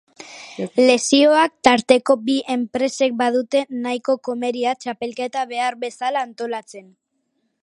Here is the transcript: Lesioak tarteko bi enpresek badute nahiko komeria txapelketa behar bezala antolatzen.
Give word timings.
Lesioak 0.79 1.53
tarteko 1.67 2.15
bi 2.31 2.39
enpresek 2.55 3.15
badute 3.21 3.63
nahiko 3.85 4.19
komeria 4.31 4.77
txapelketa 4.83 5.49
behar 5.57 5.83
bezala 5.89 6.29
antolatzen. 6.31 6.95